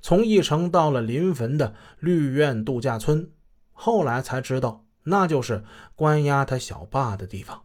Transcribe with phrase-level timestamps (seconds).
[0.00, 3.30] 从义城到了临汾的绿苑度假村，
[3.72, 7.64] 后来才知道那就是关押他小爸的地方。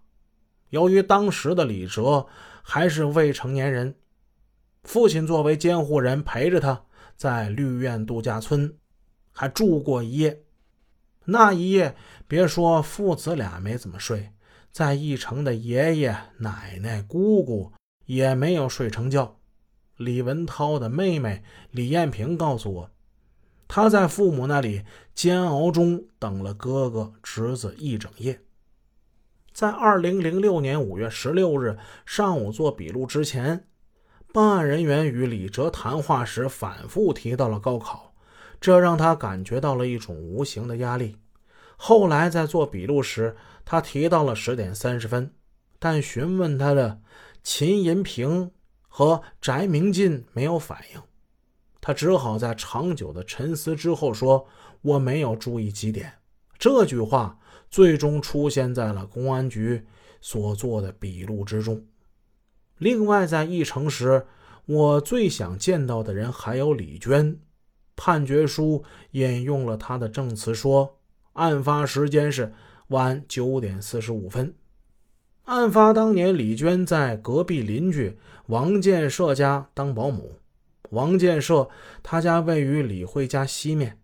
[0.69, 2.25] 由于当时的李哲
[2.61, 3.95] 还是未成年人，
[4.83, 6.83] 父亲作为监护人陪着他
[7.15, 8.75] 在绿苑度假村
[9.31, 10.43] 还住过一夜。
[11.25, 11.95] 那一夜，
[12.27, 14.31] 别说父子俩没怎么睡，
[14.71, 17.71] 在义城的爷爷奶奶、姑姑
[18.05, 19.39] 也没有睡成觉。
[19.97, 22.91] 李文涛的妹妹李艳萍告诉我，
[23.67, 24.83] 她在父母那里
[25.13, 28.41] 煎熬中等了哥哥侄子一整夜。
[29.51, 33.67] 在二零零六年五月十六日上午做笔录之前，
[34.33, 38.15] 办案人员与李哲谈话时反复提到了高考，
[38.59, 41.17] 这让他感觉到了一种无形的压力。
[41.77, 45.31] 后来在做笔录时，他提到了十点三十分，
[45.77, 46.99] 但询问他的
[47.43, 48.51] 秦银平
[48.95, 51.01] 和翟明进没有反应，
[51.81, 54.45] 他只好在长久的沉思之后说
[54.83, 56.13] ：“我没有注意几点。”
[56.59, 57.39] 这句话。
[57.73, 59.83] 最终出现在了公安局
[60.21, 61.83] 所做的笔录之中。
[62.77, 64.27] 另外，在议程时，
[64.67, 67.39] 我最想见到的人还有李娟。
[67.95, 68.83] 判决书
[69.13, 70.99] 引用了她的证词，说
[71.33, 72.53] 案发时间是
[72.89, 74.53] 晚九点四十五分。
[75.45, 80.39] 案发当年，李娟在隔壁邻居王建设家当保姆。
[80.91, 81.67] 王建设
[82.01, 83.99] 他家位于李慧家西面。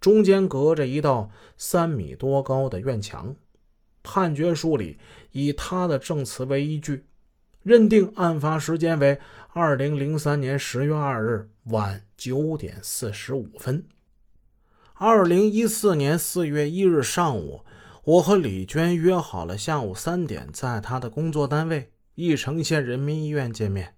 [0.00, 3.36] 中间隔着一道三米多高的院墙。
[4.02, 4.98] 判决书里
[5.32, 7.04] 以他的证词为依据，
[7.62, 9.18] 认定案发时间为
[9.52, 13.84] 二零零三年十月二日晚九点四十五分。
[14.94, 17.60] 二零一四年四月一日上午，
[18.10, 23.94] 我和李娟约好了下午三点在她的工作单位义城县人民医院见面。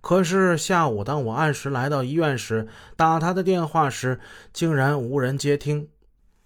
[0.00, 4.18] 可是下午，当我按时来到医院时，打她的电话时，
[4.54, 5.90] 竟然无人接听。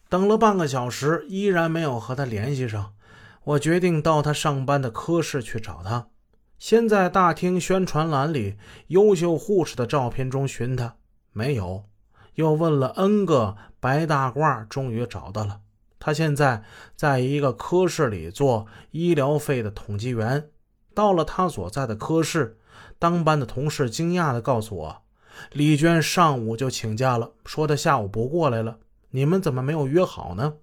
[0.08, 2.94] 等了半个小时，依然没有和他联系上。
[3.44, 6.08] 我决定到他上班的科室去找他。
[6.58, 8.56] 先在大厅宣传栏里
[8.88, 10.96] 优秀护士的照片中寻他，
[11.32, 11.84] 没有。
[12.34, 15.60] 又问了 N 个白大褂，终于找到了。
[15.98, 16.62] 他现在
[16.94, 20.50] 在一个科室里做医疗费的统计员。
[20.94, 22.58] 到了他所在的科室。
[22.98, 25.02] 当班的同事惊讶地告诉我
[25.52, 28.78] ：“李娟上午就请假了，说她下午不过来了。
[29.10, 30.54] 你们怎么没有约好呢？”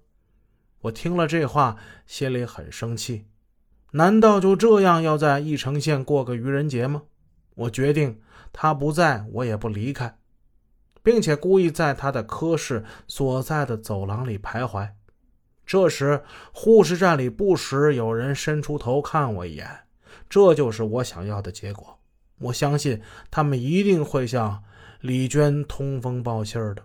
[0.82, 3.26] 我听了这话，心里很生气。
[3.92, 7.04] 难道就这样要在义城县过个愚人节吗？
[7.54, 8.20] 我决定，
[8.52, 10.18] 他不在我也不离开，
[11.02, 14.90] 并且故意在他的科室所在的走廊里徘徊。
[15.66, 16.22] 这时，
[16.52, 19.68] 护士站里不时有人伸出头看我一眼，
[20.28, 21.98] 这就是我想要的结果。
[22.38, 24.62] 我相信他们一定会向
[25.00, 26.84] 李娟通风报信的。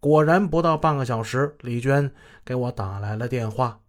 [0.00, 2.10] 果然，不到半个小时，李娟
[2.44, 3.80] 给我打来了电话。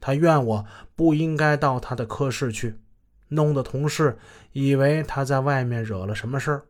[0.00, 0.64] 她怨我
[0.96, 2.80] 不应该到她的科室去，
[3.28, 4.18] 弄得同事
[4.52, 6.62] 以为她在外面惹了什么事儿。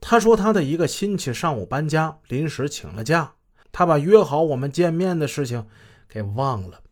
[0.00, 3.32] 她说她的一个亲戚上午搬家，临时请了假，
[3.72, 5.66] 她把约好我们见面的事情
[6.10, 6.82] 给忘了。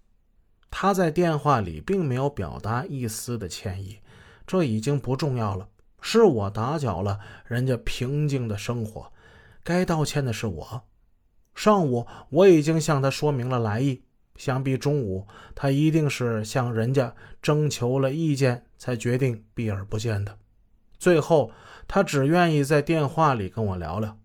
[0.71, 3.99] 他在电话里并没有表达一丝的歉意，
[4.47, 5.69] 这已经不重要了。
[6.01, 9.13] 是我打搅了人家平静的生活，
[9.65, 10.85] 该道歉的是我。
[11.55, 14.05] 上午我已经向他说明了来意，
[14.37, 15.27] 想必中午
[15.57, 17.13] 他一定是向人家
[17.43, 20.39] 征求了意见才决定避而不见的。
[20.99, 21.51] 最后
[21.89, 24.17] 他只愿意在电话里跟我聊聊，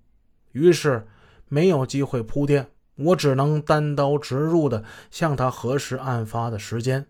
[0.51, 1.07] 于是
[1.47, 7.07] 没有机会铺垫，我只能单刀直入的向他核实案发的时间。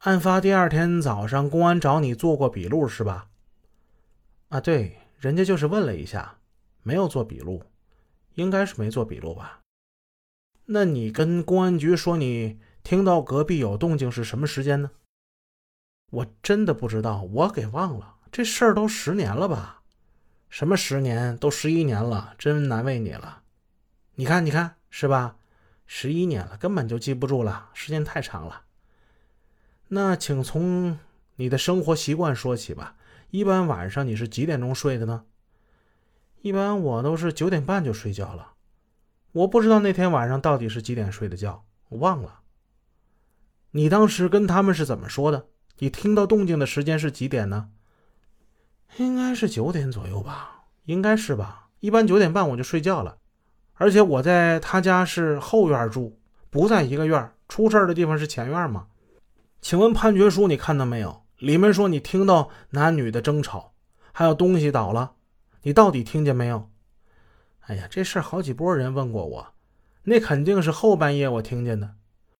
[0.00, 3.28] 案发第二天早上，公安找你做过笔录是吧？
[4.48, 6.38] 啊，对，人家就是问了一下，
[6.82, 7.62] 没有做笔录，
[8.34, 9.60] 应该是没做笔录吧？
[10.66, 14.90] 那你跟公安局说你听到隔壁有动静是什么时间呢？
[16.10, 18.16] 我真的不知道，我给忘了。
[18.30, 19.82] 这事儿都十年了吧？
[20.48, 21.36] 什么十年？
[21.36, 23.42] 都十一年了，真难为你了。
[24.14, 25.36] 你看，你看，是吧？
[25.84, 28.62] 十一年了，根本就记不住了，时间太长了。
[29.88, 30.98] 那请从
[31.34, 32.96] 你的生活习惯说起吧。
[33.28, 35.26] 一般晚上你是几点钟睡的呢？
[36.40, 38.54] 一般我都是九点半就睡觉了。
[39.32, 42.40] 我不知道那天晚上到底是几点睡的觉，我忘了。
[43.72, 45.48] 你当时跟他们是怎么说的？
[45.80, 47.68] 你听到动静的时间是几点呢？
[48.96, 51.68] 应该是九点左右吧，应该是吧。
[51.80, 53.18] 一般九点半我就睡觉了，
[53.76, 56.18] 而且我在他家是后院住，
[56.50, 57.30] 不在一个院。
[57.48, 58.86] 出事的地方是前院嘛？
[59.60, 61.22] 请问判决书你看到没有？
[61.38, 63.72] 里面说你听到男女的争吵，
[64.12, 65.12] 还有东西倒了，
[65.62, 66.68] 你到底听见没有？
[67.60, 69.46] 哎呀，这事好几波人问过我，
[70.04, 71.94] 那肯定是后半夜我听见的。